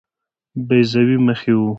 بیضوي 0.67 1.17
مخ 1.25 1.39
یې 1.47 1.53
وو. 1.59 1.67